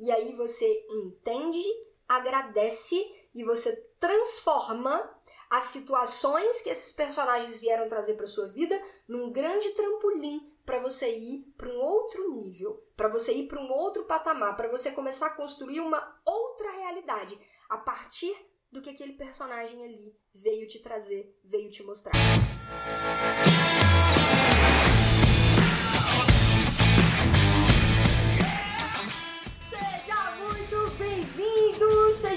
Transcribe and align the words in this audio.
E 0.00 0.10
aí 0.10 0.32
você 0.34 0.66
entende, 0.88 1.62
agradece 2.08 2.96
e 3.34 3.44
você 3.44 3.70
transforma 4.00 5.14
as 5.50 5.64
situações 5.64 6.62
que 6.62 6.70
esses 6.70 6.90
personagens 6.92 7.60
vieram 7.60 7.86
trazer 7.86 8.14
para 8.14 8.26
sua 8.26 8.48
vida 8.48 8.80
num 9.06 9.30
grande 9.30 9.68
trampolim 9.72 10.50
para 10.64 10.80
você 10.80 11.14
ir 11.14 11.52
para 11.54 11.68
um 11.68 11.78
outro 11.78 12.32
nível, 12.32 12.82
para 12.96 13.08
você 13.08 13.34
ir 13.34 13.46
para 13.46 13.60
um 13.60 13.70
outro 13.70 14.04
patamar, 14.04 14.56
para 14.56 14.70
você 14.70 14.90
começar 14.92 15.26
a 15.26 15.34
construir 15.34 15.80
uma 15.80 16.18
outra 16.24 16.70
realidade 16.70 17.38
a 17.68 17.76
partir 17.76 18.34
do 18.72 18.80
que 18.80 18.88
aquele 18.88 19.12
personagem 19.12 19.84
ali 19.84 20.16
veio 20.32 20.66
te 20.66 20.78
trazer, 20.78 21.38
veio 21.44 21.70
te 21.70 21.82
mostrar. 21.82 22.14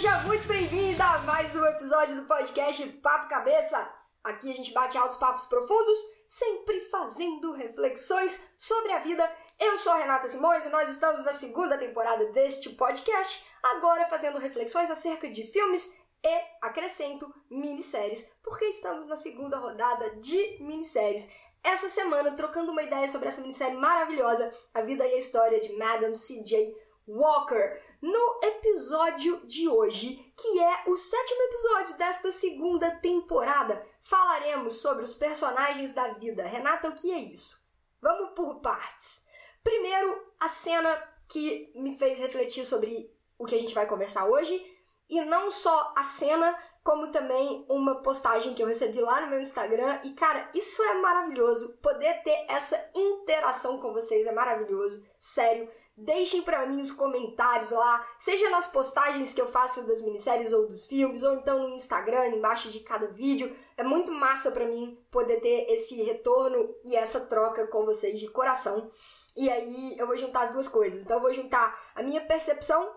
Seja 0.04 0.18
muito 0.24 0.46
bem-vinda 0.50 1.02
a 1.02 1.20
mais 1.20 1.56
um 1.56 1.66
episódio 1.66 2.18
do 2.18 2.26
podcast 2.26 2.86
Papo 3.02 3.30
Cabeça. 3.30 3.90
Aqui 4.22 4.52
a 4.52 4.54
gente 4.54 4.74
bate 4.74 4.98
altos 4.98 5.18
papos 5.18 5.46
profundos, 5.46 5.98
sempre 6.28 6.82
fazendo 6.90 7.54
reflexões 7.54 8.54
sobre 8.58 8.92
a 8.92 9.00
vida. 9.00 9.26
Eu 9.58 9.78
sou 9.78 9.94
a 9.94 9.96
Renata 9.96 10.28
Simões 10.28 10.66
e 10.66 10.70
nós 10.72 10.90
estamos 10.90 11.24
na 11.24 11.32
segunda 11.32 11.78
temporada 11.78 12.26
deste 12.34 12.72
podcast, 12.72 13.46
agora 13.64 14.06
fazendo 14.08 14.40
reflexões 14.40 14.92
acerca 14.92 15.30
de 15.30 15.46
filmes 15.46 15.98
e, 16.22 16.42
acrescento, 16.62 17.34
minisséries, 17.50 18.30
porque 18.44 18.66
estamos 18.66 19.08
na 19.08 19.16
segunda 19.16 19.58
rodada 19.58 20.18
de 20.18 20.58
minisséries. 20.60 21.30
Essa 21.64 21.88
semana, 21.88 22.32
trocando 22.32 22.74
uma 22.74 22.84
ideia 22.84 23.08
sobre 23.08 23.30
essa 23.30 23.40
minissérie 23.40 23.78
maravilhosa, 23.78 24.54
A 24.74 24.82
Vida 24.82 25.08
e 25.08 25.14
a 25.14 25.18
História 25.18 25.62
de 25.62 25.72
Madame 25.78 26.18
C.J. 26.18 26.76
Walker, 27.08 27.82
no 28.02 28.40
episódio 28.44 29.46
de 29.46 29.68
hoje, 29.68 30.34
que 30.38 30.60
é 30.60 30.84
o 30.88 30.96
sétimo 30.96 31.42
episódio 31.44 31.98
desta 31.98 32.32
segunda 32.32 32.92
temporada, 32.98 33.86
falaremos 34.02 34.78
sobre 34.78 35.04
os 35.04 35.14
personagens 35.14 35.94
da 35.94 36.14
vida. 36.14 36.46
Renata, 36.46 36.90
o 36.90 36.96
que 36.96 37.12
é 37.12 37.20
isso? 37.20 37.62
Vamos 38.02 38.32
por 38.34 38.62
partes. 38.62 39.28
Primeiro, 39.64 40.34
a 40.40 40.48
cena 40.48 40.90
que 41.30 41.72
me 41.76 41.98
fez 41.98 42.20
refletir 42.20 42.66
sobre 42.66 43.14
o 43.38 43.46
que 43.46 43.56
a 43.56 43.60
gente 43.60 43.76
vai 43.76 43.88
conversar 43.88 44.26
hoje 44.26 44.66
e 45.10 45.22
não 45.26 45.52
só 45.52 45.94
a 45.96 46.04
cena, 46.04 46.58
como 46.84 47.12
também 47.12 47.66
uma 47.70 48.02
postagem 48.02 48.54
que 48.54 48.64
eu 48.64 48.68
recebi 48.68 49.00
lá 49.00 49.22
no 49.22 49.28
meu 49.28 49.40
Instagram. 49.40 50.00
E 50.04 50.12
cara, 50.12 50.50
isso 50.54 50.82
é 50.84 50.96
maravilhoso. 50.96 51.78
Poder 51.82 52.24
ter 52.24 52.46
essa 52.50 52.78
interação 52.96 53.80
com 53.80 53.94
vocês 53.94 54.26
é 54.26 54.32
maravilhoso. 54.32 55.04
Sério, 55.20 55.70
deixem 55.96 56.42
para 56.42 56.66
mim 56.66 56.82
os 56.82 56.92
comentários 56.92 57.72
lá, 57.72 58.06
seja 58.18 58.50
nas 58.50 58.68
postagens 58.68 59.34
que 59.34 59.42
eu 59.42 59.48
faço 59.48 59.86
das 59.88 60.02
minisséries 60.02 60.52
ou 60.52 60.68
dos 60.68 60.86
filmes, 60.86 61.24
ou 61.24 61.34
então 61.36 61.68
no 61.68 61.76
Instagram, 61.76 62.28
embaixo 62.28 62.70
de 62.70 62.80
cada 62.80 63.08
vídeo. 63.08 63.56
É 63.78 63.84
muito 63.84 64.12
massa 64.12 64.52
para 64.52 64.66
mim 64.66 64.98
poder 65.12 65.40
ter 65.42 65.72
esse 65.72 66.02
retorno 66.04 66.76
e 66.84 66.96
essa 66.96 67.22
troca 67.28 67.68
com 67.68 67.86
vocês 67.86 68.20
de 68.20 68.28
coração. 68.30 68.90
E 69.36 69.50
aí 69.50 69.98
eu 69.98 70.08
vou 70.08 70.18
juntar 70.18 70.42
as 70.42 70.54
duas 70.54 70.68
coisas. 70.68 71.02
Então 71.02 71.18
eu 71.18 71.24
vou 71.24 71.34
juntar 71.34 71.78
a 71.96 72.04
minha 72.04 72.22
percepção, 72.22 72.96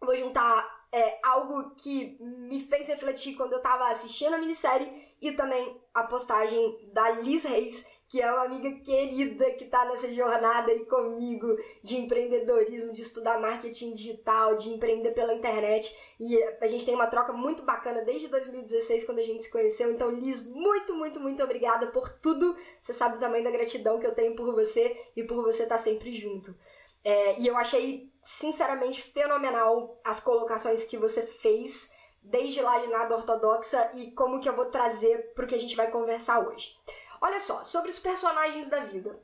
vou 0.00 0.16
juntar 0.16 0.73
é, 0.94 1.18
algo 1.24 1.74
que 1.74 2.16
me 2.20 2.60
fez 2.60 2.86
refletir 2.86 3.34
quando 3.34 3.54
eu 3.54 3.60
tava 3.60 3.88
assistindo 3.88 4.34
a 4.34 4.38
minissérie 4.38 4.88
e 5.20 5.32
também 5.32 5.76
a 5.92 6.04
postagem 6.04 6.88
da 6.92 7.10
Liz 7.10 7.42
Reis, 7.42 7.84
que 8.08 8.22
é 8.22 8.30
uma 8.30 8.44
amiga 8.44 8.70
querida 8.80 9.50
que 9.54 9.64
tá 9.64 9.84
nessa 9.86 10.12
jornada 10.12 10.70
aí 10.70 10.86
comigo 10.86 11.48
de 11.82 11.96
empreendedorismo, 11.96 12.92
de 12.92 13.02
estudar 13.02 13.40
marketing 13.40 13.92
digital, 13.92 14.54
de 14.54 14.68
empreender 14.68 15.10
pela 15.10 15.34
internet. 15.34 15.92
E 16.20 16.40
a 16.60 16.66
gente 16.68 16.86
tem 16.86 16.94
uma 16.94 17.08
troca 17.08 17.32
muito 17.32 17.64
bacana 17.64 18.02
desde 18.02 18.28
2016, 18.28 19.02
quando 19.02 19.18
a 19.18 19.24
gente 19.24 19.42
se 19.42 19.50
conheceu. 19.50 19.90
Então, 19.90 20.12
Liz, 20.12 20.46
muito, 20.46 20.94
muito, 20.94 21.18
muito 21.18 21.42
obrigada 21.42 21.88
por 21.88 22.08
tudo. 22.20 22.56
Você 22.80 22.94
sabe 22.94 23.16
o 23.16 23.20
tamanho 23.20 23.42
da 23.42 23.50
gratidão 23.50 23.98
que 23.98 24.06
eu 24.06 24.14
tenho 24.14 24.36
por 24.36 24.54
você 24.54 24.96
e 25.16 25.24
por 25.24 25.42
você 25.42 25.64
estar 25.64 25.76
tá 25.76 25.82
sempre 25.82 26.12
junto. 26.12 26.54
É, 27.02 27.40
e 27.40 27.48
eu 27.48 27.56
achei 27.56 28.13
sinceramente 28.24 29.02
fenomenal 29.02 29.94
as 30.02 30.18
colocações 30.18 30.84
que 30.84 30.96
você 30.96 31.22
fez 31.22 31.92
desde 32.22 32.62
lá 32.62 32.78
de 32.78 32.88
nada 32.88 33.14
ortodoxa 33.14 33.90
e 33.94 34.10
como 34.12 34.40
que 34.40 34.48
eu 34.48 34.56
vou 34.56 34.66
trazer 34.66 35.34
pro 35.34 35.46
que 35.46 35.54
a 35.54 35.58
gente 35.58 35.76
vai 35.76 35.90
conversar 35.90 36.40
hoje. 36.40 36.74
Olha 37.20 37.38
só, 37.38 37.62
sobre 37.62 37.90
os 37.90 37.98
personagens 37.98 38.70
da 38.70 38.80
vida. 38.80 39.22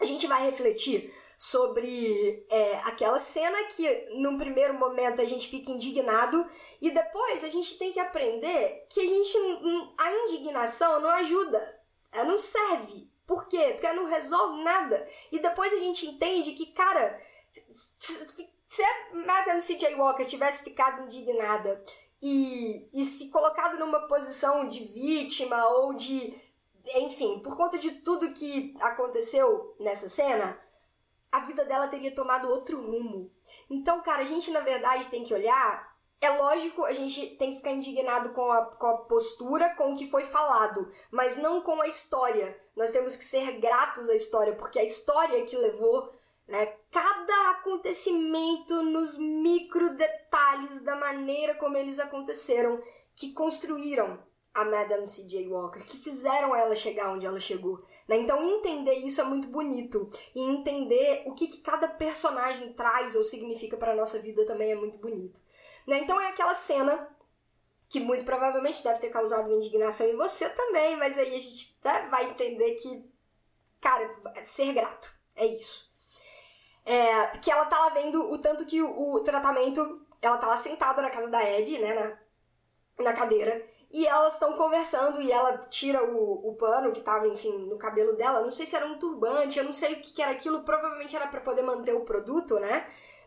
A 0.00 0.04
gente 0.04 0.26
vai 0.26 0.44
refletir 0.44 1.12
sobre 1.38 2.46
é, 2.50 2.76
aquela 2.84 3.18
cena 3.18 3.56
que, 3.64 4.08
num 4.16 4.36
primeiro 4.36 4.74
momento, 4.74 5.20
a 5.20 5.24
gente 5.24 5.48
fica 5.48 5.70
indignado 5.70 6.44
e 6.80 6.90
depois 6.90 7.42
a 7.42 7.48
gente 7.48 7.78
tem 7.78 7.92
que 7.92 8.00
aprender 8.00 8.86
que 8.90 9.00
a 9.00 9.04
gente 9.04 9.38
a 9.98 10.12
indignação 10.12 11.00
não 11.00 11.10
ajuda, 11.10 11.80
ela 12.12 12.24
não 12.24 12.38
serve. 12.38 13.12
Por 13.26 13.48
quê? 13.48 13.70
Porque 13.72 13.86
ela 13.86 13.96
não 13.96 14.08
resolve 14.08 14.62
nada. 14.62 15.08
E 15.32 15.38
depois 15.38 15.72
a 15.72 15.78
gente 15.78 16.06
entende 16.06 16.52
que, 16.52 16.66
cara, 16.66 17.18
se 18.66 18.82
a 18.82 19.14
Madame 19.14 19.60
C.J. 19.60 19.94
Walker 19.94 20.24
tivesse 20.24 20.64
ficado 20.64 21.02
indignada 21.02 21.82
e, 22.20 22.88
e 22.92 23.04
se 23.04 23.30
colocado 23.30 23.78
numa 23.78 24.02
posição 24.08 24.68
de 24.68 24.84
vítima 24.84 25.66
ou 25.68 25.94
de. 25.94 26.34
Enfim, 26.96 27.40
por 27.40 27.56
conta 27.56 27.78
de 27.78 27.92
tudo 28.02 28.34
que 28.34 28.74
aconteceu 28.80 29.74
nessa 29.80 30.08
cena, 30.08 30.60
a 31.32 31.40
vida 31.40 31.64
dela 31.64 31.88
teria 31.88 32.14
tomado 32.14 32.50
outro 32.50 32.80
rumo. 32.80 33.30
Então, 33.70 34.02
cara, 34.02 34.22
a 34.22 34.26
gente 34.26 34.50
na 34.50 34.60
verdade 34.60 35.08
tem 35.08 35.24
que 35.24 35.32
olhar 35.32 35.94
é 36.24 36.30
lógico, 36.30 36.84
a 36.84 36.92
gente 36.92 37.36
tem 37.36 37.50
que 37.50 37.58
ficar 37.58 37.72
indignado 37.72 38.30
com 38.30 38.50
a, 38.50 38.64
com 38.64 38.86
a 38.86 38.96
postura, 38.98 39.74
com 39.74 39.92
o 39.92 39.96
que 39.96 40.06
foi 40.06 40.24
falado, 40.24 40.88
mas 41.10 41.36
não 41.36 41.60
com 41.60 41.80
a 41.82 41.86
história. 41.86 42.58
Nós 42.74 42.90
temos 42.90 43.16
que 43.16 43.24
ser 43.24 43.58
gratos 43.60 44.08
à 44.08 44.14
história, 44.14 44.54
porque 44.54 44.78
a 44.78 44.84
história 44.84 45.44
que 45.44 45.56
levou 45.56 46.10
né, 46.46 46.66
cada 46.90 47.50
acontecimento 47.50 48.82
nos 48.82 49.16
micro 49.18 49.96
detalhes 49.96 50.82
da 50.82 50.96
maneira 50.96 51.54
como 51.54 51.76
eles 51.76 51.98
aconteceram, 51.98 52.80
que 53.14 53.32
construíram 53.32 54.22
a 54.54 54.64
Madame 54.64 55.06
C.J. 55.06 55.48
Walker, 55.48 55.80
que 55.80 55.96
fizeram 55.96 56.54
ela 56.54 56.76
chegar 56.76 57.12
onde 57.12 57.26
ela 57.26 57.40
chegou. 57.40 57.84
Né? 58.06 58.16
Então, 58.16 58.40
entender 58.40 58.94
isso 58.94 59.20
é 59.20 59.24
muito 59.24 59.48
bonito. 59.48 60.08
E 60.32 60.40
entender 60.40 61.24
o 61.26 61.34
que, 61.34 61.48
que 61.48 61.58
cada 61.58 61.88
personagem 61.88 62.72
traz 62.72 63.16
ou 63.16 63.24
significa 63.24 63.76
para 63.76 63.96
nossa 63.96 64.20
vida 64.20 64.46
também 64.46 64.70
é 64.70 64.76
muito 64.76 64.98
bonito. 64.98 65.40
Né? 65.88 65.98
Então, 65.98 66.20
é 66.20 66.28
aquela 66.28 66.54
cena 66.54 67.08
que 67.88 67.98
muito 67.98 68.24
provavelmente 68.24 68.82
deve 68.82 69.00
ter 69.00 69.10
causado 69.10 69.46
uma 69.46 69.56
indignação 69.56 70.06
em 70.06 70.16
você 70.16 70.48
também, 70.50 70.96
mas 70.96 71.18
aí 71.18 71.34
a 71.34 71.38
gente 71.38 71.76
né, 71.84 72.08
vai 72.08 72.30
entender 72.30 72.74
que, 72.76 73.10
cara, 73.80 74.08
ser 74.42 74.72
grato. 74.72 75.12
É 75.34 75.46
isso. 75.46 75.93
É, 76.84 77.26
que 77.38 77.50
ela 77.50 77.64
tá 77.66 77.78
lá 77.78 77.88
vendo 77.90 78.30
o 78.30 78.38
tanto 78.38 78.66
que 78.66 78.82
o, 78.82 79.14
o 79.14 79.20
tratamento. 79.20 80.02
Ela 80.20 80.38
tá 80.38 80.46
lá 80.46 80.56
sentada 80.56 81.02
na 81.02 81.10
casa 81.10 81.30
da 81.30 81.42
Ed, 81.42 81.78
né? 81.78 81.94
Na, 82.98 83.04
na 83.04 83.12
cadeira. 83.12 83.64
E 83.90 84.06
elas 84.06 84.34
estão 84.34 84.54
conversando 84.54 85.22
e 85.22 85.30
ela 85.30 85.56
tira 85.68 86.02
o, 86.02 86.48
o 86.48 86.54
pano 86.56 86.92
que 86.92 87.00
tava, 87.00 87.28
enfim, 87.28 87.56
no 87.68 87.78
cabelo 87.78 88.14
dela. 88.14 88.42
Não 88.42 88.50
sei 88.50 88.66
se 88.66 88.74
era 88.74 88.86
um 88.86 88.98
turbante, 88.98 89.58
eu 89.58 89.64
não 89.64 89.72
sei 89.72 89.94
o 89.94 90.00
que, 90.00 90.14
que 90.14 90.22
era 90.22 90.32
aquilo. 90.32 90.64
Provavelmente 90.64 91.14
era 91.14 91.28
para 91.28 91.40
poder 91.40 91.62
manter 91.62 91.94
o 91.94 92.04
produto, 92.04 92.58
né? 92.58 92.86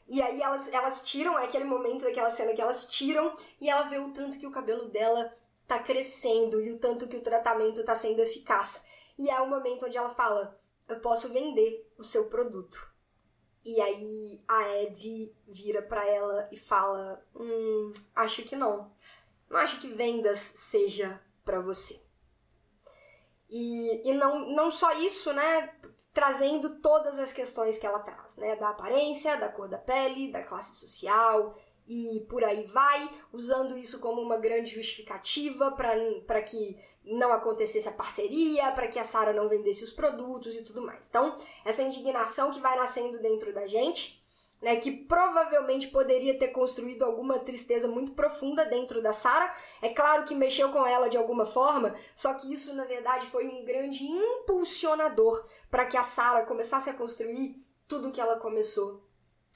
E 0.09 0.22
aí 0.22 0.41
elas, 0.41 0.72
elas 0.74 1.01
tiram, 1.01 1.38
é 1.38 1.45
aquele 1.45 1.66
momento 1.66 2.03
daquela 2.03 2.29
cena 2.29 2.53
que 2.53 2.62
elas 2.62 2.85
tiram 2.85 3.35
e 3.59 3.69
ela 3.69 3.84
vê 3.84 3.97
o 3.97 4.12
tanto 4.12 4.39
que 4.39 4.47
o 4.47 4.51
cabelo 4.51 4.89
dela 4.89 5.34
tá 5.68 5.79
crescendo 5.79 6.62
e 6.62 6.72
o 6.72 6.79
tanto 6.79 7.07
que 7.07 7.18
o 7.18 7.22
tratamento 7.22 7.84
tá 7.84 7.94
sendo 7.94 8.22
eficaz. 8.22 8.85
E 9.18 9.29
é 9.29 9.39
o 9.41 9.50
momento 9.50 9.85
onde 9.85 9.97
ela 9.97 10.09
fala: 10.09 10.57
Eu 10.88 11.00
posso 11.00 11.29
vender 11.29 11.89
o 11.97 12.03
seu 12.03 12.25
produto. 12.29 12.89
E 13.67 13.81
aí 13.81 14.41
a 14.47 14.78
Ed 14.78 15.35
vira 15.45 15.81
para 15.81 16.07
ela 16.07 16.47
e 16.53 16.57
fala: 16.57 17.21
Hum, 17.36 17.92
acho 18.15 18.44
que 18.44 18.56
não 18.56 18.89
não 19.50 19.57
acho 19.57 19.81
que 19.81 19.89
vendas 19.89 20.39
seja 20.39 21.21
para 21.44 21.59
você. 21.59 22.01
E, 23.50 24.09
e 24.09 24.13
não, 24.13 24.50
não 24.51 24.71
só 24.71 24.94
isso, 24.94 25.33
né? 25.33 25.69
Trazendo 26.13 26.80
todas 26.81 27.19
as 27.19 27.33
questões 27.33 27.77
que 27.77 27.86
ela 27.86 28.00
traz, 28.00 28.38
né? 28.38 28.56
Da 28.56 28.69
aparência, 28.69 29.38
da 29.38 29.50
cor 29.50 29.68
da 29.68 29.77
pele, 29.77 30.31
da 30.31 30.44
classe 30.44 30.75
social 30.77 31.53
e 31.88 32.25
por 32.30 32.44
aí 32.44 32.66
vai, 32.66 33.10
usando 33.31 33.78
isso 33.78 34.00
como 34.00 34.22
uma 34.22 34.38
grande 34.38 34.75
justificativa 34.75 35.72
para 35.72 36.42
que 36.42 36.78
não 37.04 37.31
acontecesse 37.31 37.88
a 37.88 37.94
parceria, 37.94 38.72
para 38.74 38.88
que 38.88 39.00
a 39.00 39.04
Sara 39.04 39.31
não 39.31 39.48
vendesse 39.48 39.84
os 39.84 39.94
produtos 39.94 40.56
e 40.56 40.63
tudo 40.63 40.81
mais. 40.81 41.07
Então, 41.07 41.36
essa 41.63 41.81
indignação 41.81 42.51
que 42.51 42.60
vai 42.60 42.75
nascendo 42.75 43.19
dentro 43.19 43.54
da 43.54 43.68
gente 43.68 44.25
né, 44.62 44.75
que 44.78 44.92
provavelmente 44.92 45.88
poderia 45.89 46.38
ter 46.38 46.50
construído 46.50 47.04
alguma 47.04 47.39
tristeza 47.39 47.88
muito 47.88 48.13
profunda 48.13 48.66
dentro 48.66 49.01
da 49.01 49.13
Sara. 49.13 49.54
É 49.81 49.90
claro 49.90 50.25
que 50.25 50.36
mexeu 50.36 50.69
com 50.72 50.86
ela 50.86 51.07
de 51.07 51.18
alguma 51.18 51.45
forma, 51.45 51.95
só 52.16 52.33
que 52.33 52.51
isso 52.51 52.74
na 52.74 52.86
verdade 52.86 53.28
foi 53.28 53.48
um 53.48 53.63
grande 53.63 54.04
impulsionador 54.04 55.45
para 55.69 55.86
que 55.86 55.98
a 55.98 56.04
Sara 56.04 56.45
começasse 56.45 56.90
a 56.90 56.94
construir 56.94 57.63
tudo 57.88 58.12
que 58.12 58.22
ela 58.22 58.38
começou 58.40 59.06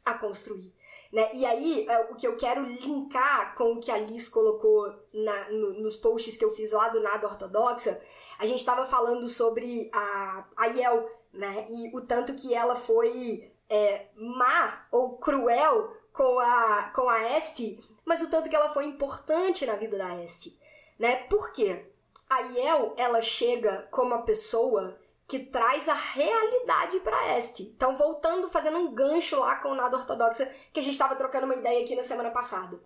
a 0.05 0.13
construir. 0.15 0.73
Né? 1.11 1.29
E 1.33 1.45
aí, 1.45 1.85
é, 1.87 1.99
o 2.11 2.15
que 2.15 2.27
eu 2.27 2.37
quero 2.37 2.63
linkar 2.63 3.55
com 3.55 3.73
o 3.73 3.79
que 3.79 3.91
a 3.91 3.97
Liz 3.97 4.29
colocou 4.29 4.93
na, 5.13 5.49
no, 5.49 5.73
nos 5.81 5.95
posts 5.97 6.37
que 6.37 6.45
eu 6.45 6.49
fiz 6.49 6.71
lá 6.71 6.89
do 6.89 7.01
Nada 7.01 7.27
Ortodoxa, 7.27 8.01
a 8.39 8.45
gente 8.45 8.59
estava 8.59 8.85
falando 8.85 9.27
sobre 9.27 9.89
a, 9.93 10.45
a 10.57 10.65
Yel, 10.67 11.09
né? 11.33 11.67
E 11.69 11.95
o 11.95 12.01
tanto 12.01 12.35
que 12.35 12.53
ela 12.53 12.75
foi 12.75 13.51
é, 13.69 14.07
má 14.15 14.85
ou 14.91 15.17
cruel 15.17 15.95
com 16.11 16.39
a, 16.39 16.91
com 16.95 17.09
a 17.09 17.37
Este, 17.37 17.79
mas 18.03 18.21
o 18.21 18.29
tanto 18.29 18.49
que 18.49 18.55
ela 18.55 18.69
foi 18.69 18.85
importante 18.85 19.65
na 19.65 19.75
vida 19.75 19.97
da 19.97 20.21
Este. 20.23 20.59
Né? 20.99 21.15
Por 21.23 21.51
quê? 21.51 21.85
A 22.29 22.39
Yel, 22.39 22.93
ela 22.97 23.21
chega 23.21 23.87
como 23.91 24.13
a 24.13 24.21
pessoa 24.21 24.97
que 25.31 25.39
traz 25.39 25.87
a 25.87 25.93
realidade 25.93 26.99
para 26.99 27.37
este. 27.37 27.63
Então, 27.63 27.95
voltando, 27.95 28.49
fazendo 28.49 28.77
um 28.77 28.93
gancho 28.93 29.39
lá 29.39 29.55
com 29.55 29.69
o 29.69 29.75
nada 29.75 29.95
ortodoxa, 29.95 30.45
que 30.73 30.81
a 30.81 30.83
gente 30.83 30.91
estava 30.91 31.15
trocando 31.15 31.45
uma 31.45 31.55
ideia 31.55 31.85
aqui 31.85 31.95
na 31.95 32.03
semana 32.03 32.31
passada. 32.31 32.77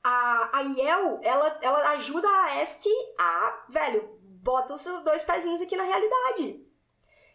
A, 0.00 0.58
a 0.58 0.60
Yel, 0.60 1.18
ela, 1.24 1.58
ela 1.60 1.90
ajuda 1.90 2.28
a 2.28 2.62
este 2.62 2.88
a, 3.18 3.64
velho, 3.68 4.08
bota 4.22 4.72
os 4.72 4.80
seus 4.80 5.02
dois 5.02 5.24
pezinhos 5.24 5.60
aqui 5.60 5.76
na 5.76 5.82
realidade. 5.82 6.64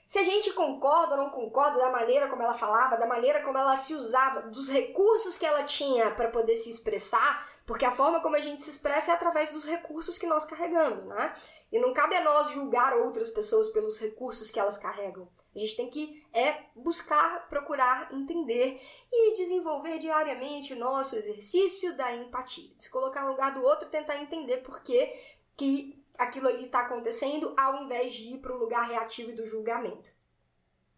Se 0.08 0.20
a 0.20 0.24
gente 0.24 0.54
concorda 0.54 1.16
ou 1.16 1.24
não 1.24 1.30
concorda 1.32 1.80
da 1.80 1.92
maneira 1.92 2.28
como 2.28 2.44
ela 2.44 2.54
falava, 2.54 2.96
da 2.96 3.08
maneira 3.08 3.42
como 3.42 3.58
ela 3.58 3.76
se 3.76 3.96
usava, 3.96 4.44
dos 4.44 4.70
recursos 4.70 5.36
que 5.36 5.46
ela 5.46 5.64
tinha 5.64 6.12
para 6.12 6.30
poder 6.30 6.56
se 6.56 6.70
expressar, 6.70 7.48
porque 7.66 7.86
a 7.86 7.92
forma 7.92 8.22
como 8.22 8.36
a 8.36 8.40
gente 8.40 8.62
se 8.62 8.70
expressa 8.70 9.12
é 9.12 9.16
através 9.16 9.50
dos 9.50 9.66
recursos 9.66 10.20
que 10.20 10.28
nós 10.28 10.46
carregamos, 10.46 11.06
né? 11.06 11.34
E 11.72 11.80
não 11.80 11.92
cabe 11.92 12.16
a 12.16 12.24
nós 12.24 12.52
julgar 12.52 12.94
outras 12.94 13.32
pessoas 13.32 13.70
pelos 13.70 14.00
recursos 14.00 14.52
que 14.52 14.60
elas 14.60 14.78
carregam. 14.78 15.28
A 15.56 15.60
gente 15.60 15.76
tem 15.76 15.90
que 15.90 16.24
é 16.32 16.66
buscar, 16.76 17.48
procurar 17.50 18.14
entender 18.14 18.80
e 19.12 19.34
desenvolver 19.34 19.98
diariamente 19.98 20.74
o 20.74 20.80
nosso 20.80 21.16
exercício 21.16 21.98
da 21.98 22.14
empatia. 22.14 22.70
Se 22.78 22.92
colocar 22.92 23.24
no 23.24 23.32
lugar 23.32 23.56
do 23.56 23.64
outro 23.64 23.90
tentar 23.90 24.18
entender 24.18 24.58
por 24.58 24.82
que, 24.84 25.12
que 25.58 26.05
aquilo 26.18 26.48
ali 26.48 26.66
está 26.66 26.82
acontecendo, 26.82 27.54
ao 27.58 27.84
invés 27.84 28.14
de 28.14 28.36
ir 28.36 28.38
para 28.40 28.54
o 28.54 28.58
lugar 28.58 28.88
reativo 28.88 29.36
do 29.36 29.46
julgamento. 29.46 30.12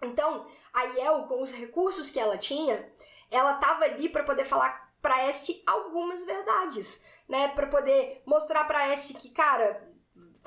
Então, 0.02 0.46
a 0.74 0.84
Yel, 0.84 1.24
com 1.24 1.42
os 1.42 1.52
recursos 1.52 2.12
que 2.12 2.20
ela 2.20 2.38
tinha, 2.38 2.92
ela 3.32 3.56
estava 3.56 3.86
ali 3.86 4.10
para 4.10 4.24
poder 4.24 4.46
falar 4.46 4.88
para 5.02 5.28
este 5.28 5.62
algumas 5.66 6.26
verdades, 6.26 7.04
né? 7.28 7.48
Para 7.50 7.68
poder 7.68 8.22
mostrar 8.26 8.66
para 8.66 8.94
este 8.94 9.16
que, 9.16 9.30
cara, 9.32 9.88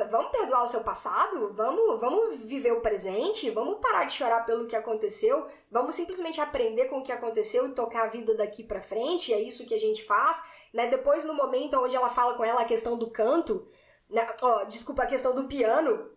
vamos 0.08 0.31
perdoar 0.31 0.64
o 0.64 0.69
seu 0.69 0.82
passado, 0.82 1.52
vamos, 1.52 2.00
vamos 2.00 2.37
viver 2.37 2.72
o 2.72 2.81
presente, 2.81 3.50
vamos 3.50 3.78
parar 3.81 4.05
de 4.05 4.14
chorar 4.14 4.46
pelo 4.46 4.67
que 4.67 4.76
aconteceu, 4.76 5.46
vamos 5.70 5.94
simplesmente 5.94 6.40
aprender 6.40 6.87
com 6.87 6.99
o 6.99 7.02
que 7.02 7.12
aconteceu 7.12 7.67
e 7.67 7.75
tocar 7.75 8.05
a 8.05 8.08
vida 8.08 8.34
daqui 8.34 8.64
para 8.64 8.81
frente, 8.81 9.32
é 9.32 9.40
isso 9.40 9.67
que 9.67 9.75
a 9.75 9.81
gente 9.81 10.05
faz, 10.05 10.43
né? 10.72 10.87
Depois 10.87 11.25
no 11.25 11.34
momento 11.34 11.78
onde 11.81 11.96
ela 11.96 12.08
fala 12.08 12.34
com 12.34 12.44
ela 12.44 12.62
a 12.62 12.67
questão 12.67 12.96
do 12.96 13.11
canto, 13.11 13.67
né? 14.11 14.27
Oh, 14.43 14.65
desculpa, 14.67 15.05
a 15.05 15.07
questão 15.07 15.35
do 15.35 15.45
piano, 15.45 16.11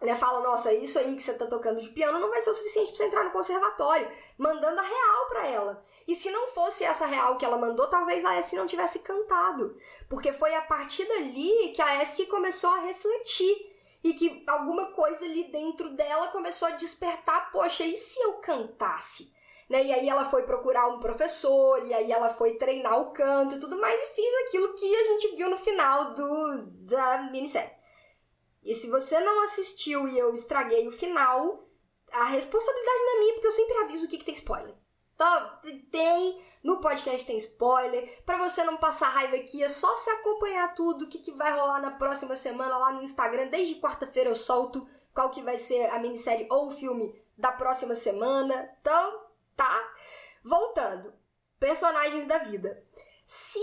né, 0.00 0.14
fala, 0.14 0.40
nossa, 0.40 0.72
isso 0.72 0.98
aí 0.98 1.16
que 1.16 1.22
você 1.22 1.34
tá 1.34 1.46
tocando 1.46 1.80
de 1.80 1.88
piano 1.88 2.20
não 2.20 2.28
vai 2.28 2.40
ser 2.40 2.50
o 2.50 2.54
suficiente 2.54 2.88
para 2.88 2.96
você 2.96 3.04
entrar 3.04 3.24
no 3.24 3.30
conservatório, 3.30 4.10
mandando 4.38 4.78
a 4.78 4.82
real 4.82 5.26
para 5.28 5.48
ela. 5.48 5.82
E 6.06 6.14
se 6.14 6.30
não 6.30 6.48
fosse 6.48 6.84
essa 6.84 7.06
real 7.06 7.36
que 7.36 7.44
ela 7.44 7.58
mandou, 7.58 7.88
talvez 7.88 8.24
a 8.24 8.38
Esty 8.38 8.56
não 8.56 8.66
tivesse 8.66 9.00
cantado, 9.00 9.76
porque 10.08 10.32
foi 10.32 10.54
a 10.54 10.62
partir 10.62 11.06
dali 11.06 11.72
que 11.74 11.82
a 11.82 12.02
Esty 12.02 12.26
começou 12.26 12.70
a 12.70 12.80
refletir 12.80 13.74
e 14.04 14.14
que 14.14 14.44
alguma 14.46 14.92
coisa 14.92 15.24
ali 15.24 15.44
dentro 15.50 15.90
dela 15.96 16.28
começou 16.28 16.68
a 16.68 16.72
despertar, 16.72 17.50
poxa, 17.50 17.82
e 17.84 17.96
se 17.96 18.20
eu 18.20 18.34
cantasse? 18.34 19.34
Né? 19.68 19.84
E 19.84 19.92
aí 19.92 20.08
ela 20.08 20.24
foi 20.24 20.44
procurar 20.44 20.88
um 20.88 21.00
professor, 21.00 21.84
e 21.86 21.92
aí 21.92 22.12
ela 22.12 22.32
foi 22.32 22.54
treinar 22.54 23.00
o 23.00 23.10
canto 23.12 23.56
e 23.56 23.60
tudo 23.60 23.80
mais, 23.80 24.00
e 24.00 24.14
fiz 24.14 24.46
aquilo 24.46 24.74
que 24.74 24.94
a 24.94 25.04
gente 25.04 25.36
viu 25.36 25.50
no 25.50 25.58
final 25.58 26.14
do, 26.14 26.66
da 26.84 27.22
minissérie. 27.32 27.74
E 28.62 28.74
se 28.74 28.88
você 28.88 29.18
não 29.20 29.42
assistiu 29.42 30.08
e 30.08 30.18
eu 30.18 30.34
estraguei 30.34 30.86
o 30.86 30.92
final, 30.92 31.68
a 32.12 32.24
responsabilidade 32.24 32.98
não 32.98 33.16
é 33.16 33.18
minha, 33.20 33.34
porque 33.34 33.46
eu 33.46 33.52
sempre 33.52 33.78
aviso 33.78 34.06
o 34.06 34.08
que, 34.08 34.18
que 34.18 34.24
tem 34.24 34.34
spoiler. 34.34 34.74
Então, 35.16 35.58
tem, 35.90 36.42
no 36.62 36.80
podcast 36.80 37.26
tem 37.26 37.38
spoiler. 37.38 38.22
Para 38.26 38.36
você 38.36 38.62
não 38.64 38.76
passar 38.76 39.08
raiva 39.08 39.36
aqui, 39.36 39.62
é 39.62 39.68
só 39.68 39.94
se 39.96 40.10
acompanhar 40.10 40.74
tudo, 40.74 41.04
o 41.04 41.08
que, 41.08 41.18
que 41.18 41.32
vai 41.32 41.52
rolar 41.58 41.80
na 41.80 41.92
próxima 41.92 42.36
semana 42.36 42.76
lá 42.76 42.92
no 42.92 43.02
Instagram. 43.02 43.46
Desde 43.46 43.80
quarta-feira 43.80 44.28
eu 44.28 44.34
solto 44.34 44.86
qual 45.14 45.30
que 45.30 45.42
vai 45.42 45.56
ser 45.56 45.86
a 45.90 45.98
minissérie 45.98 46.46
ou 46.50 46.68
o 46.68 46.70
filme 46.70 47.18
da 47.36 47.50
próxima 47.50 47.94
semana. 47.94 48.70
Então, 48.80 49.25
tá? 49.56 49.92
Voltando. 50.44 51.12
Personagens 51.58 52.26
da 52.26 52.38
vida. 52.38 52.84
Se 53.24 53.58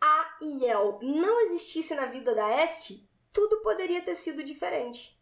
a 0.00 0.36
Iel 0.42 0.98
não 1.02 1.40
existisse 1.40 1.94
na 1.94 2.06
vida 2.06 2.34
da 2.34 2.62
Este, 2.62 3.08
tudo 3.32 3.60
poderia 3.62 4.02
ter 4.02 4.14
sido 4.14 4.42
diferente. 4.42 5.18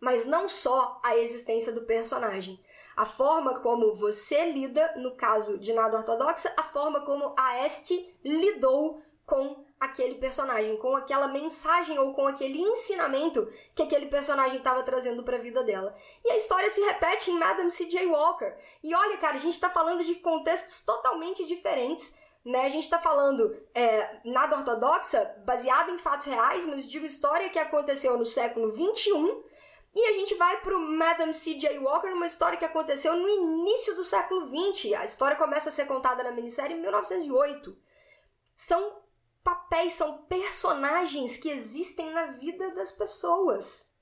Mas 0.00 0.24
não 0.24 0.48
só 0.48 0.98
a 1.04 1.16
existência 1.16 1.72
do 1.72 1.82
personagem. 1.82 2.58
A 2.96 3.04
forma 3.04 3.60
como 3.60 3.94
você 3.94 4.50
lida, 4.50 4.94
no 4.96 5.14
caso 5.14 5.58
de 5.58 5.72
nada 5.74 5.98
ortodoxa, 5.98 6.52
a 6.56 6.62
forma 6.62 7.02
como 7.02 7.34
a 7.38 7.64
Este 7.66 8.18
lidou 8.24 9.02
com 9.26 9.64
aquele 9.80 10.16
personagem, 10.16 10.76
com 10.76 10.94
aquela 10.94 11.26
mensagem 11.26 11.98
ou 11.98 12.12
com 12.12 12.26
aquele 12.26 12.60
ensinamento 12.60 13.50
que 13.74 13.82
aquele 13.82 14.06
personagem 14.06 14.58
estava 14.58 14.82
trazendo 14.82 15.22
para 15.22 15.38
a 15.38 15.40
vida 15.40 15.64
dela. 15.64 15.94
E 16.22 16.30
a 16.30 16.36
história 16.36 16.68
se 16.68 16.82
repete 16.82 17.30
em 17.30 17.38
Madame 17.38 17.70
C.J. 17.70 18.06
Walker. 18.06 18.54
E 18.84 18.94
olha, 18.94 19.16
cara, 19.16 19.36
a 19.36 19.40
gente 19.40 19.54
está 19.54 19.70
falando 19.70 20.04
de 20.04 20.16
contextos 20.16 20.80
totalmente 20.84 21.46
diferentes, 21.46 22.18
né? 22.44 22.66
A 22.66 22.68
gente 22.68 22.84
está 22.84 22.98
falando 22.98 23.58
é, 23.74 24.20
nada 24.26 24.58
ortodoxa, 24.58 25.24
baseada 25.46 25.90
em 25.90 25.98
fatos 25.98 26.26
reais, 26.26 26.66
mas 26.66 26.86
de 26.86 26.98
uma 26.98 27.06
história 27.06 27.48
que 27.48 27.58
aconteceu 27.58 28.18
no 28.18 28.26
século 28.26 28.70
21. 28.72 29.42
E 29.94 30.08
a 30.08 30.12
gente 30.12 30.34
vai 30.34 30.60
para 30.60 30.76
o 30.76 30.80
Madame 30.80 31.32
C.J. 31.32 31.78
Walker, 31.78 32.10
numa 32.10 32.26
história 32.26 32.58
que 32.58 32.64
aconteceu 32.66 33.16
no 33.16 33.28
início 33.28 33.96
do 33.96 34.04
século 34.04 34.46
20. 34.46 34.94
A 34.94 35.06
história 35.06 35.36
começa 35.38 35.70
a 35.70 35.72
ser 35.72 35.86
contada 35.86 36.22
na 36.22 36.32
minissérie 36.32 36.76
em 36.76 36.80
1908. 36.80 37.76
São 38.54 39.00
papéis, 39.42 39.94
são 39.94 40.24
personagens 40.24 41.36
que 41.36 41.50
existem 41.50 42.10
na 42.10 42.26
vida 42.26 42.74
das 42.74 42.92
pessoas. 42.92 43.92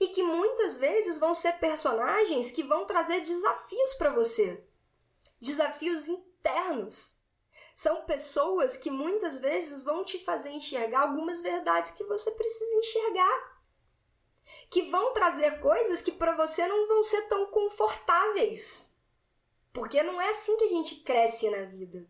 E 0.00 0.08
que 0.08 0.22
muitas 0.22 0.78
vezes 0.78 1.18
vão 1.18 1.34
ser 1.34 1.54
personagens 1.54 2.52
que 2.52 2.62
vão 2.62 2.86
trazer 2.86 3.20
desafios 3.22 3.94
para 3.94 4.10
você. 4.10 4.64
Desafios 5.40 6.06
internos 6.06 7.24
são 7.74 8.02
pessoas 8.02 8.76
que 8.76 8.90
muitas 8.90 9.40
vezes 9.40 9.82
vão 9.82 10.04
te 10.04 10.18
fazer 10.18 10.50
enxergar 10.50 11.00
algumas 11.00 11.40
verdades 11.40 11.90
que 11.90 12.04
você 12.04 12.30
precisa 12.30 12.76
enxergar. 12.76 13.54
Que 14.70 14.82
vão 14.82 15.12
trazer 15.12 15.58
coisas 15.60 16.00
que 16.00 16.12
para 16.12 16.36
você 16.36 16.66
não 16.68 16.86
vão 16.86 17.02
ser 17.02 17.22
tão 17.22 17.46
confortáveis. 17.46 18.96
Porque 19.72 20.02
não 20.04 20.20
é 20.20 20.28
assim 20.28 20.56
que 20.56 20.64
a 20.64 20.68
gente 20.68 20.96
cresce 20.96 21.50
na 21.50 21.64
vida. 21.64 22.06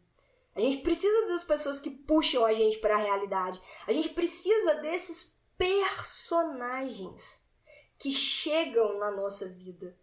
A 0.54 0.60
gente 0.60 0.82
precisa 0.82 1.26
das 1.26 1.44
pessoas 1.44 1.80
que 1.80 1.90
puxam 1.90 2.44
a 2.44 2.54
gente 2.54 2.78
para 2.78 2.94
a 2.94 2.98
realidade. 2.98 3.60
A 3.86 3.92
gente 3.92 4.10
precisa 4.10 4.76
desses 4.76 5.40
personagens 5.58 7.48
que 7.98 8.10
chegam 8.10 8.98
na 8.98 9.10
nossa 9.10 9.48
vida 9.48 9.96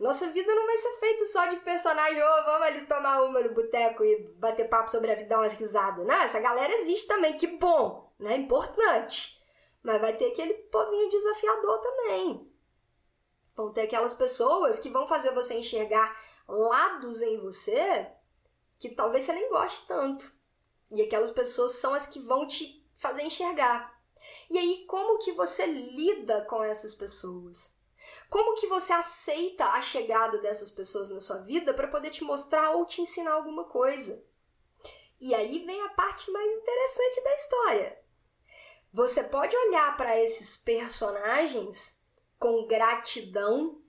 nossa 0.00 0.28
vida 0.28 0.54
não 0.54 0.66
vai 0.66 0.78
ser 0.78 0.92
feita 0.98 1.26
só 1.26 1.46
de 1.46 1.56
personagem, 1.56 2.22
oh, 2.22 2.44
vamos 2.46 2.66
ali 2.66 2.86
tomar 2.86 3.22
uma 3.22 3.42
no 3.42 3.52
boteco 3.52 4.02
e 4.02 4.32
bater 4.38 4.66
papo 4.66 4.90
sobre 4.90 5.12
a 5.12 5.14
vida, 5.14 5.28
dar 5.28 5.40
umas 5.40 5.52
risadas. 5.52 6.06
Não, 6.06 6.14
essa 6.14 6.40
galera 6.40 6.72
existe 6.72 7.06
também, 7.06 7.36
que 7.36 7.46
bom, 7.46 8.10
né? 8.18 8.34
Importante. 8.36 9.38
Mas 9.82 10.00
vai 10.00 10.14
ter 10.14 10.32
aquele 10.32 10.54
povinho 10.54 11.10
desafiador 11.10 11.80
também. 11.80 12.50
Vão 13.54 13.74
ter 13.74 13.82
aquelas 13.82 14.14
pessoas 14.14 14.78
que 14.78 14.88
vão 14.88 15.06
fazer 15.06 15.34
você 15.34 15.52
enxergar 15.52 16.18
lados 16.48 17.20
em 17.20 17.38
você 17.38 18.10
que 18.80 18.88
talvez 18.88 19.24
você 19.24 19.34
nem 19.34 19.50
goste 19.50 19.86
tanto. 19.86 20.32
E 20.90 21.02
aquelas 21.02 21.30
pessoas 21.30 21.72
são 21.72 21.94
as 21.94 22.06
que 22.06 22.18
vão 22.18 22.48
te 22.48 22.84
fazer 22.96 23.22
enxergar. 23.22 24.00
E 24.48 24.58
aí, 24.58 24.84
como 24.86 25.18
que 25.18 25.32
você 25.32 25.66
lida 25.66 26.44
com 26.46 26.64
essas 26.64 26.94
pessoas? 26.94 27.78
Como 28.30 28.56
que 28.58 28.66
você 28.66 28.92
aceita 28.92 29.66
a 29.66 29.80
chegada 29.82 30.38
dessas 30.38 30.70
pessoas 30.70 31.10
na 31.10 31.20
sua 31.20 31.38
vida 31.42 31.74
para 31.74 31.88
poder 31.88 32.10
te 32.10 32.24
mostrar 32.24 32.70
ou 32.72 32.86
te 32.86 33.02
ensinar 33.02 33.32
alguma 33.32 33.64
coisa? 33.64 34.24
E 35.20 35.34
aí 35.34 35.64
vem 35.64 35.80
a 35.82 35.90
parte 35.90 36.30
mais 36.30 36.50
interessante 36.50 37.22
da 37.22 37.34
história. 37.34 37.98
Você 38.92 39.24
pode 39.24 39.54
olhar 39.54 39.94
para 39.96 40.18
esses 40.18 40.56
personagens 40.56 42.02
com 42.38 42.66
gratidão 42.66 43.79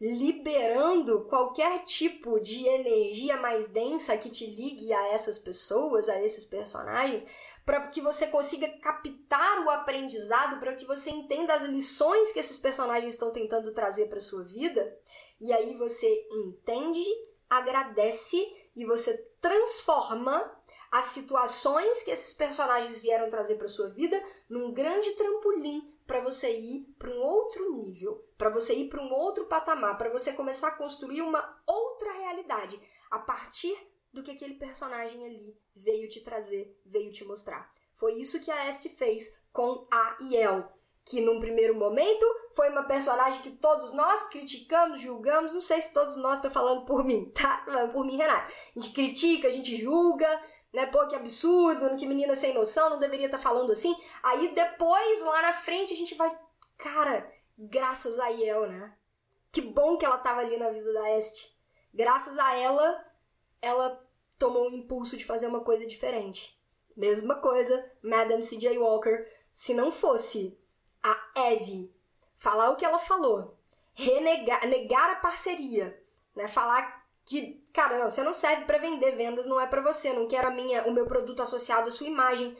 liberando 0.00 1.24
qualquer 1.24 1.82
tipo 1.84 2.38
de 2.38 2.66
energia 2.66 3.36
mais 3.36 3.66
densa 3.66 4.16
que 4.16 4.30
te 4.30 4.46
ligue 4.46 4.92
a 4.92 5.08
essas 5.08 5.38
pessoas, 5.38 6.08
a 6.08 6.22
esses 6.22 6.44
personagens, 6.44 7.24
para 7.66 7.88
que 7.88 8.00
você 8.00 8.28
consiga 8.28 8.68
captar 8.78 9.64
o 9.64 9.70
aprendizado, 9.70 10.60
para 10.60 10.74
que 10.74 10.86
você 10.86 11.10
entenda 11.10 11.54
as 11.54 11.64
lições 11.64 12.32
que 12.32 12.38
esses 12.38 12.58
personagens 12.58 13.14
estão 13.14 13.32
tentando 13.32 13.72
trazer 13.72 14.08
para 14.08 14.20
sua 14.20 14.44
vida, 14.44 14.96
e 15.40 15.52
aí 15.52 15.74
você 15.76 16.08
entende, 16.30 17.04
agradece 17.50 18.36
e 18.76 18.84
você 18.84 19.16
transforma 19.40 20.56
as 20.90 21.06
situações 21.06 22.02
que 22.02 22.10
esses 22.10 22.32
personagens 22.32 23.02
vieram 23.02 23.28
trazer 23.28 23.56
para 23.56 23.68
sua 23.68 23.90
vida 23.90 24.20
num 24.48 24.72
grande 24.72 25.10
trampolim 25.12 25.92
para 26.06 26.22
você 26.22 26.50
ir 26.56 26.94
para 26.98 27.10
um 27.10 27.20
outro 27.20 27.72
nível, 27.74 28.24
para 28.38 28.50
você 28.50 28.72
ir 28.72 28.88
para 28.88 29.02
um 29.02 29.12
outro 29.12 29.46
patamar, 29.46 29.98
para 29.98 30.08
você 30.08 30.32
começar 30.32 30.68
a 30.68 30.76
construir 30.76 31.22
uma 31.22 31.60
outra 31.66 32.12
realidade 32.12 32.80
a 33.10 33.18
partir 33.18 33.76
do 34.14 34.22
que 34.22 34.30
aquele 34.30 34.54
personagem 34.54 35.24
ali 35.26 35.60
veio 35.74 36.08
te 36.08 36.20
trazer, 36.20 36.80
veio 36.86 37.12
te 37.12 37.24
mostrar. 37.24 37.70
Foi 37.92 38.14
isso 38.14 38.40
que 38.40 38.50
a 38.50 38.68
Este 38.68 38.88
fez 38.88 39.42
com 39.52 39.86
a 39.90 40.16
Yel, 40.22 40.72
que 41.04 41.20
num 41.20 41.40
primeiro 41.40 41.74
momento 41.74 42.24
foi 42.54 42.70
uma 42.70 42.84
personagem 42.84 43.42
que 43.42 43.50
todos 43.50 43.92
nós 43.92 44.28
criticamos, 44.28 45.00
julgamos, 45.00 45.52
não 45.52 45.60
sei 45.60 45.80
se 45.80 45.92
todos 45.92 46.16
nós 46.16 46.34
estão 46.34 46.50
falando 46.50 46.84
por 46.84 47.04
mim, 47.04 47.30
tá? 47.34 47.62
Falando 47.64 47.92
por 47.92 48.06
mim, 48.06 48.16
Renato. 48.16 48.52
A 48.76 48.80
gente 48.80 48.94
critica, 48.94 49.48
a 49.48 49.50
gente 49.50 49.76
julga, 49.76 50.28
né? 50.72 50.86
Pô, 50.86 51.06
que 51.08 51.16
absurdo, 51.16 51.96
que 51.96 52.06
menina 52.06 52.36
sem 52.36 52.54
noção, 52.54 52.90
não 52.90 52.98
deveria 53.00 53.26
estar 53.26 53.38
tá 53.38 53.42
falando 53.42 53.72
assim. 53.72 53.94
Aí 54.22 54.54
depois, 54.54 55.22
lá 55.22 55.42
na 55.42 55.52
frente, 55.52 55.92
a 55.92 55.96
gente 55.96 56.14
vai. 56.14 56.30
Cara, 56.76 57.28
graças 57.58 58.18
a 58.18 58.28
Yel, 58.28 58.68
né? 58.68 58.96
Que 59.50 59.60
bom 59.60 59.96
que 59.96 60.04
ela 60.04 60.18
tava 60.18 60.40
ali 60.40 60.56
na 60.56 60.70
vida 60.70 60.92
da 60.92 61.10
Este. 61.16 61.58
Graças 61.92 62.38
a 62.38 62.54
ela, 62.54 63.04
ela 63.60 64.06
tomou 64.38 64.70
o 64.70 64.74
impulso 64.74 65.16
de 65.16 65.24
fazer 65.24 65.46
uma 65.48 65.60
coisa 65.60 65.86
diferente. 65.86 66.58
Mesma 66.96 67.36
coisa, 67.36 67.92
Madame 68.02 68.42
C.J. 68.42 68.78
Walker. 68.78 69.26
Se 69.52 69.74
não 69.74 69.90
fosse 69.90 70.58
a 71.02 71.50
Eddie 71.50 71.92
falar 72.36 72.70
o 72.70 72.76
que 72.76 72.84
ela 72.84 72.98
falou, 72.98 73.58
renegar, 73.94 74.64
negar 74.66 75.10
a 75.10 75.16
parceria, 75.16 76.00
né? 76.34 76.46
Falar 76.46 77.06
que, 77.24 77.64
cara, 77.72 77.98
não, 77.98 78.08
você 78.08 78.22
não 78.22 78.32
serve 78.32 78.64
para 78.64 78.78
vender, 78.78 79.16
vendas 79.16 79.46
não 79.46 79.60
é 79.60 79.66
para 79.66 79.82
você, 79.82 80.12
não 80.12 80.28
quero 80.28 80.48
a 80.48 80.50
minha, 80.50 80.84
o 80.84 80.92
meu 80.92 81.06
produto 81.06 81.42
associado 81.42 81.88
à 81.88 81.90
sua 81.90 82.06
imagem. 82.06 82.56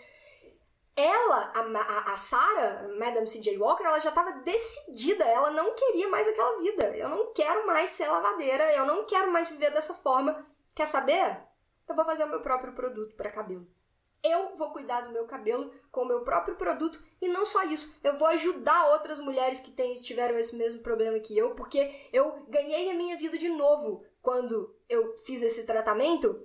Ela, 0.99 1.52
a, 1.55 1.61
a, 1.61 2.12
a 2.12 2.17
Sarah, 2.17 2.88
Madame 2.99 3.28
C.J. 3.28 3.57
Walker, 3.57 3.85
ela 3.85 4.00
já 4.00 4.09
estava 4.09 4.33
decidida, 4.33 5.25
ela 5.25 5.52
não 5.52 5.73
queria 5.73 6.09
mais 6.09 6.26
aquela 6.26 6.59
vida. 6.59 6.97
Eu 6.97 7.09
não 7.09 7.33
quero 7.33 7.64
mais 7.69 7.90
ser 7.90 8.09
lavadeira, 8.09 8.75
eu 8.75 8.85
não 8.85 9.05
quero 9.05 9.31
mais 9.31 9.49
viver 9.49 9.71
dessa 9.71 9.95
forma. 9.95 10.45
Quer 10.75 10.87
saber? 10.87 11.40
Eu 11.88 11.95
vou 11.95 12.05
fazer 12.05 12.25
o 12.25 12.28
meu 12.28 12.40
próprio 12.40 12.73
produto 12.73 13.14
para 13.14 13.31
cabelo. 13.31 13.64
Eu 14.25 14.57
vou 14.57 14.73
cuidar 14.73 15.02
do 15.02 15.12
meu 15.12 15.25
cabelo 15.25 15.73
com 15.93 16.00
o 16.02 16.09
meu 16.09 16.23
próprio 16.25 16.57
produto 16.57 17.00
e 17.23 17.28
não 17.28 17.47
só 17.47 17.62
isso, 17.62 17.97
eu 18.02 18.19
vou 18.19 18.26
ajudar 18.26 18.88
outras 18.88 19.21
mulheres 19.21 19.61
que 19.61 19.71
têm, 19.71 19.95
tiveram 19.95 20.37
esse 20.37 20.57
mesmo 20.57 20.83
problema 20.83 21.21
que 21.21 21.38
eu, 21.38 21.55
porque 21.55 22.09
eu 22.12 22.45
ganhei 22.49 22.90
a 22.90 22.95
minha 22.95 23.17
vida 23.17 23.38
de 23.38 23.49
novo 23.49 24.05
quando 24.21 24.76
eu 24.88 25.17
fiz 25.19 25.43
esse 25.43 25.64
tratamento 25.64 26.45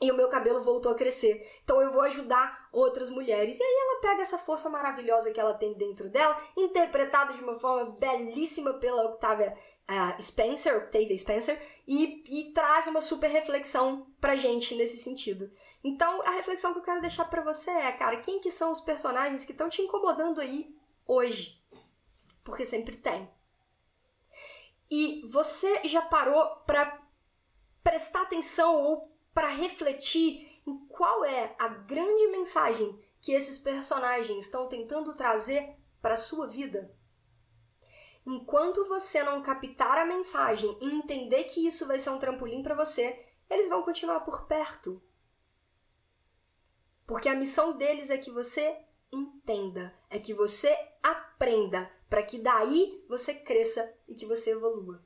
e 0.00 0.12
o 0.12 0.14
meu 0.14 0.28
cabelo 0.28 0.62
voltou 0.62 0.92
a 0.92 0.94
crescer. 0.94 1.44
Então 1.64 1.82
eu 1.82 1.90
vou 1.90 2.02
ajudar 2.02 2.57
outras 2.72 3.10
mulheres. 3.10 3.58
E 3.58 3.62
aí 3.62 3.76
ela 3.82 4.00
pega 4.00 4.22
essa 4.22 4.38
força 4.38 4.68
maravilhosa 4.68 5.32
que 5.32 5.40
ela 5.40 5.54
tem 5.54 5.74
dentro 5.74 6.08
dela, 6.08 6.40
interpretada 6.56 7.34
de 7.34 7.42
uma 7.42 7.58
forma 7.58 7.92
belíssima 7.92 8.74
pela 8.74 9.04
Octavia 9.04 9.54
uh, 9.88 10.22
Spencer, 10.22 10.76
Octavia 10.76 11.18
Spencer, 11.18 11.60
e, 11.86 12.22
e 12.26 12.52
traz 12.52 12.86
uma 12.86 13.00
super 13.00 13.28
reflexão 13.28 14.06
pra 14.20 14.36
gente 14.36 14.74
nesse 14.74 14.98
sentido. 14.98 15.50
Então 15.82 16.22
a 16.22 16.30
reflexão 16.30 16.72
que 16.72 16.80
eu 16.80 16.84
quero 16.84 17.00
deixar 17.00 17.24
para 17.24 17.42
você 17.42 17.70
é, 17.70 17.92
cara, 17.92 18.20
quem 18.20 18.40
que 18.40 18.50
são 18.50 18.70
os 18.70 18.80
personagens 18.80 19.44
que 19.44 19.52
estão 19.52 19.68
te 19.68 19.82
incomodando 19.82 20.40
aí 20.40 20.74
hoje? 21.06 21.62
Porque 22.44 22.64
sempre 22.64 22.96
tem. 22.96 23.30
E 24.90 25.22
você 25.30 25.82
já 25.84 26.02
parou 26.02 26.44
pra 26.66 26.98
prestar 27.82 28.22
atenção 28.22 28.82
ou 28.82 29.02
para 29.34 29.48
refletir 29.48 30.47
qual 30.88 31.24
é 31.24 31.54
a 31.58 31.68
grande 31.68 32.26
mensagem 32.28 32.98
que 33.20 33.32
esses 33.32 33.58
personagens 33.58 34.44
estão 34.44 34.68
tentando 34.68 35.14
trazer 35.14 35.76
para 36.00 36.14
a 36.14 36.16
sua 36.16 36.46
vida? 36.46 36.94
Enquanto 38.26 38.84
você 38.86 39.22
não 39.22 39.42
captar 39.42 39.96
a 39.96 40.04
mensagem 40.04 40.76
e 40.82 40.86
entender 40.86 41.44
que 41.44 41.66
isso 41.66 41.86
vai 41.86 41.98
ser 41.98 42.10
um 42.10 42.18
trampolim 42.18 42.62
para 42.62 42.74
você, 42.74 43.26
eles 43.48 43.68
vão 43.68 43.82
continuar 43.82 44.20
por 44.20 44.46
perto. 44.46 45.02
Porque 47.06 47.28
a 47.28 47.34
missão 47.34 47.76
deles 47.76 48.10
é 48.10 48.18
que 48.18 48.30
você 48.30 48.84
entenda, 49.10 49.94
é 50.10 50.18
que 50.18 50.34
você 50.34 50.68
aprenda, 51.02 51.90
para 52.08 52.22
que 52.22 52.38
daí 52.38 53.02
você 53.08 53.34
cresça 53.34 53.96
e 54.06 54.14
que 54.14 54.26
você 54.26 54.50
evolua. 54.50 55.02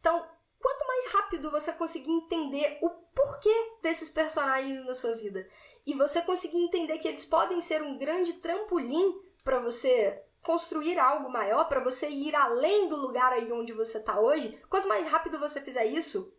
Então, 0.00 0.28
quanto 0.58 0.86
mais 0.86 1.06
rápido 1.12 1.50
você 1.50 1.72
conseguir 1.72 2.10
entender 2.10 2.78
o 2.82 2.90
porquê 3.18 3.72
desses 3.82 4.10
personagens 4.10 4.84
na 4.84 4.94
sua 4.94 5.16
vida 5.16 5.44
e 5.84 5.92
você 5.92 6.22
conseguir 6.22 6.58
entender 6.58 7.00
que 7.00 7.08
eles 7.08 7.24
podem 7.24 7.60
ser 7.60 7.82
um 7.82 7.98
grande 7.98 8.34
trampolim 8.34 9.20
para 9.42 9.58
você 9.58 10.24
construir 10.40 10.96
algo 11.00 11.28
maior, 11.28 11.64
para 11.68 11.82
você 11.82 12.08
ir 12.08 12.32
além 12.36 12.88
do 12.88 12.96
lugar 12.96 13.32
aí 13.32 13.50
onde 13.50 13.72
você 13.72 13.98
está 13.98 14.20
hoje, 14.20 14.56
quanto 14.70 14.86
mais 14.86 15.08
rápido 15.08 15.36
você 15.36 15.60
fizer 15.60 15.84
isso, 15.86 16.32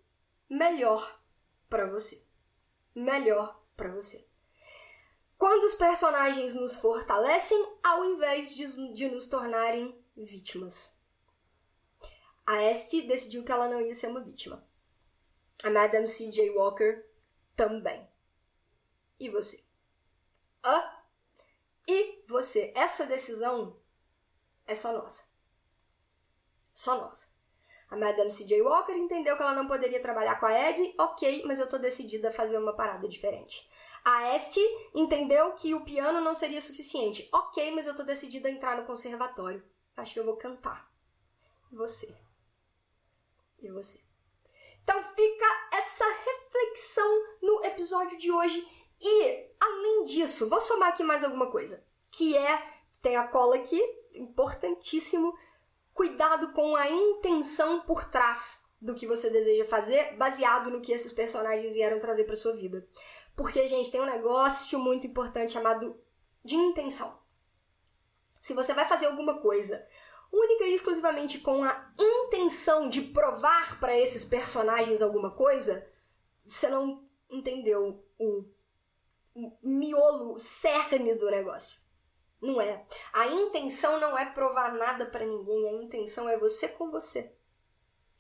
melhor 0.50 1.22
para 1.70 1.86
você. 1.86 2.26
Melhor 2.96 3.62
para 3.76 3.92
você. 3.92 4.26
Quando 5.38 5.66
os 5.66 5.76
personagens 5.76 6.54
nos 6.54 6.78
fortalecem 6.78 7.78
ao 7.84 8.06
invés 8.06 8.56
de, 8.56 8.94
de 8.94 9.10
nos 9.10 9.28
tornarem 9.28 10.02
vítimas. 10.16 11.02
A 12.48 12.64
Este 12.64 13.02
decidiu 13.02 13.44
que 13.44 13.52
ela 13.52 13.68
não 13.68 13.82
ia 13.82 13.94
ser 13.94 14.08
uma 14.08 14.22
vítima. 14.22 14.69
A 15.64 15.70
Madame 15.70 16.08
C.J. 16.08 16.52
Walker 16.52 17.04
também. 17.56 18.08
E 19.20 19.30
você? 19.30 19.64
Hã? 20.64 20.98
E 21.88 22.24
você? 22.28 22.72
Essa 22.76 23.06
decisão 23.06 23.76
é 24.66 24.74
só 24.76 24.94
nossa. 24.94 25.26
Só 26.74 26.98
nossa. 27.02 27.30
A 27.90 27.98
Madame 27.98 28.32
C.J. 28.32 28.62
Walker 28.62 28.94
entendeu 28.94 29.36
que 29.36 29.42
ela 29.42 29.54
não 29.56 29.68
poderia 29.68 30.02
trabalhar 30.02 30.40
com 30.40 30.46
a 30.46 30.70
Ed, 30.70 30.96
ok, 31.00 31.44
mas 31.46 31.60
eu 31.60 31.68
tô 31.68 31.78
decidida 31.78 32.30
a 32.30 32.34
fazer 32.34 32.58
uma 32.58 32.76
parada 32.76 33.08
diferente. 33.08 33.68
A 34.06 34.36
Este 34.36 34.60
entendeu 34.94 35.54
que 35.56 35.74
o 35.74 35.84
piano 35.84 36.22
não 36.22 36.36
seria 36.36 36.62
suficiente, 36.62 37.28
ok, 37.34 37.72
mas 37.72 37.88
eu 37.88 37.96
tô 37.96 38.04
decidida 38.04 38.48
a 38.48 38.52
entrar 38.52 38.78
no 38.78 38.86
conservatório. 38.86 39.64
Acho 39.98 40.14
que 40.14 40.20
eu 40.20 40.26
vou 40.26 40.38
cantar. 40.38 40.90
E 41.72 41.76
você? 41.76 42.16
e 43.62 43.70
você. 43.70 44.02
Então 44.90 45.04
fica 45.04 45.46
essa 45.72 46.04
reflexão 46.04 47.24
no 47.44 47.64
episódio 47.64 48.18
de 48.18 48.32
hoje. 48.32 48.68
E, 49.00 49.46
além 49.60 50.04
disso, 50.06 50.50
vou 50.50 50.60
somar 50.60 50.90
aqui 50.90 51.04
mais 51.04 51.24
alguma 51.24 51.52
coisa. 51.52 51.84
Que 52.10 52.36
é, 52.36 52.60
tem 53.00 53.16
a 53.16 53.28
cola 53.28 53.58
aqui, 53.58 53.80
importantíssimo, 54.16 55.38
cuidado 55.94 56.52
com 56.54 56.76
a 56.76 56.90
intenção 56.90 57.82
por 57.82 58.06
trás 58.06 58.64
do 58.82 58.96
que 58.96 59.06
você 59.06 59.30
deseja 59.30 59.64
fazer, 59.64 60.16
baseado 60.16 60.72
no 60.72 60.82
que 60.82 60.92
esses 60.92 61.14
personagens 61.14 61.76
vieram 61.76 62.00
trazer 62.00 62.24
para 62.24 62.36
sua 62.36 62.56
vida. 62.56 62.88
Porque, 63.36 63.68
gente, 63.68 63.92
tem 63.92 64.02
um 64.02 64.08
negócio 64.08 64.80
muito 64.80 65.06
importante 65.06 65.54
chamado 65.54 66.02
de 66.44 66.56
intenção. 66.56 67.16
Se 68.42 68.56
você 68.56 68.74
vai 68.74 68.86
fazer 68.86 69.06
alguma 69.06 69.40
coisa 69.40 69.86
única 70.32 70.64
e 70.66 70.74
exclusivamente 70.74 71.40
com 71.40 71.64
a 71.64 71.94
intenção 72.00 72.90
de 72.90 73.02
provar 73.02 73.80
para 73.80 73.98
esses 73.98 74.26
personagens 74.26 75.02
alguma 75.02 75.32
coisa, 75.32 75.88
você 76.46 76.68
não 76.70 77.04
entendeu 77.32 78.04
o, 78.18 78.46
o 79.36 79.58
miolo, 79.64 80.34
o 80.34 80.40
cerne 80.40 81.16
do 81.16 81.30
negócio. 81.30 81.82
Não 82.42 82.62
é. 82.62 82.86
A 83.12 83.28
intenção 83.28 84.00
não 84.00 84.18
é 84.18 84.26
provar 84.26 84.74
nada 84.74 85.06
para 85.06 85.26
ninguém, 85.26 85.68
a 85.68 85.84
intenção 85.84 86.30
é 86.30 86.38
você 86.38 86.70
com 86.70 86.90
você. 86.90 87.36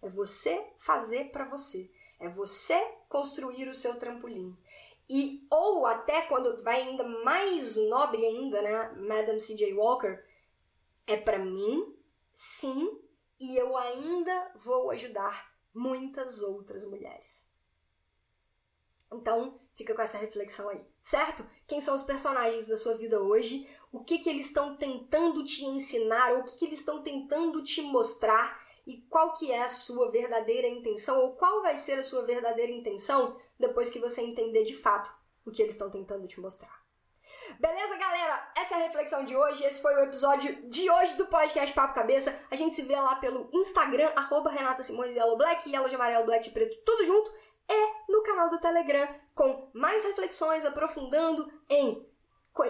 É 0.02 0.10
você 0.10 0.74
fazer 0.78 1.32
para 1.32 1.46
você. 1.46 1.90
É 2.20 2.28
você 2.28 2.76
construir 3.08 3.70
o 3.70 3.76
seu 3.76 3.96
trampolim. 3.96 4.58
E 5.10 5.48
ou 5.50 5.86
até 5.86 6.24
quando 6.24 6.62
vai 6.64 6.82
ainda 6.82 7.04
mais 7.24 7.76
nobre 7.88 8.24
ainda, 8.26 8.62
né, 8.62 8.90
Madame 9.08 9.40
C.J. 9.40 9.74
Walker, 9.74 10.24
é 11.08 11.18
para 11.18 11.40
mim 11.40 11.98
Sim, 12.42 12.98
e 13.38 13.58
eu 13.58 13.76
ainda 13.76 14.54
vou 14.56 14.92
ajudar 14.92 15.54
muitas 15.74 16.42
outras 16.42 16.86
mulheres. 16.86 17.52
Então, 19.12 19.60
fica 19.76 19.94
com 19.94 20.02
essa 20.02 20.18
reflexão 20.18 20.70
aí, 20.70 20.88
certo? 21.02 21.46
Quem 21.68 21.82
são 21.82 21.94
os 21.94 22.04
personagens 22.04 22.66
da 22.66 22.78
sua 22.78 22.96
vida 22.96 23.22
hoje? 23.22 23.68
O 23.92 24.06
que, 24.06 24.20
que 24.20 24.30
eles 24.30 24.46
estão 24.46 24.78
tentando 24.78 25.44
te 25.44 25.66
ensinar? 25.66 26.32
Ou 26.32 26.40
o 26.40 26.46
que, 26.46 26.56
que 26.56 26.64
eles 26.64 26.80
estão 26.80 27.04
tentando 27.04 27.62
te 27.62 27.82
mostrar? 27.82 28.58
E 28.88 29.02
qual 29.10 29.34
que 29.34 29.52
é 29.52 29.62
a 29.62 29.68
sua 29.68 30.10
verdadeira 30.10 30.70
intenção? 30.70 31.20
Ou 31.20 31.36
qual 31.36 31.62
vai 31.62 31.76
ser 31.76 32.00
a 32.00 32.04
sua 32.04 32.24
verdadeira 32.24 32.72
intenção 32.72 33.36
depois 33.60 33.90
que 33.90 34.00
você 34.00 34.22
entender 34.22 34.64
de 34.64 34.78
fato 34.78 35.14
o 35.46 35.52
que 35.52 35.62
eles 35.62 35.74
estão 35.74 35.92
tentando 35.92 36.26
te 36.26 36.40
mostrar? 36.40 36.79
Beleza, 37.60 37.98
galera? 37.98 38.52
Essa 38.58 38.76
é 38.76 38.78
a 38.78 38.84
reflexão 38.84 39.26
de 39.26 39.36
hoje. 39.36 39.64
Esse 39.64 39.82
foi 39.82 39.96
o 39.96 40.04
episódio 40.04 40.70
de 40.70 40.90
hoje 40.90 41.16
do 41.16 41.28
podcast 41.28 41.74
Papo 41.74 41.94
Cabeça. 41.94 42.34
A 42.50 42.56
gente 42.56 42.76
se 42.76 42.84
vê 42.84 42.96
lá 42.96 43.16
pelo 43.16 43.50
Instagram, 43.54 44.12
arroba 44.16 44.50
Renata 44.50 44.84
Simões 44.84 45.16
Yellow 45.16 45.38
Black, 45.38 45.70
Yellow 45.70 45.90
de 45.90 45.96
amarelo, 45.96 46.26
Black 46.26 46.44
de 46.44 46.52
preto, 46.52 46.78
tudo 46.86 47.06
junto. 47.06 47.32
E 47.70 48.12
no 48.12 48.24
canal 48.24 48.50
do 48.50 48.60
Telegram, 48.60 49.08
com 49.36 49.70
mais 49.74 50.04
reflexões, 50.04 50.66
aprofundando 50.66 51.52
em 51.70 52.08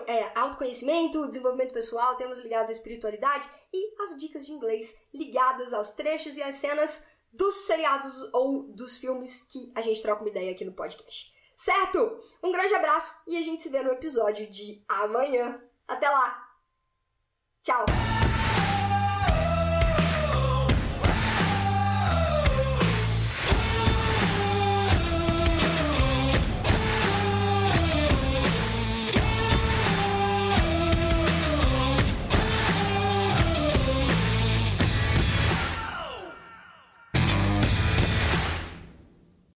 é, 0.07 0.37
autoconhecimento, 0.37 1.27
desenvolvimento 1.27 1.71
pessoal, 1.71 2.15
temas 2.15 2.39
ligados 2.39 2.69
à 2.69 2.73
espiritualidade 2.73 3.49
e 3.73 4.01
as 4.03 4.17
dicas 4.17 4.45
de 4.45 4.51
inglês 4.51 5.05
ligadas 5.13 5.73
aos 5.73 5.91
trechos 5.91 6.37
e 6.37 6.43
às 6.43 6.55
cenas 6.55 7.07
dos 7.31 7.65
seriados 7.65 8.29
ou 8.33 8.63
dos 8.63 8.97
filmes 8.97 9.43
que 9.43 9.71
a 9.75 9.81
gente 9.81 10.01
troca 10.01 10.21
uma 10.21 10.29
ideia 10.29 10.51
aqui 10.51 10.65
no 10.65 10.73
podcast. 10.73 11.28
Certo? 11.59 12.23
Um 12.41 12.53
grande 12.53 12.73
abraço 12.73 13.21
e 13.27 13.35
a 13.35 13.41
gente 13.41 13.61
se 13.61 13.67
vê 13.67 13.83
no 13.83 13.91
episódio 13.91 14.49
de 14.49 14.81
amanhã. 14.87 15.61
Até 15.85 16.09
lá! 16.09 16.49
Tchau! 17.61 17.85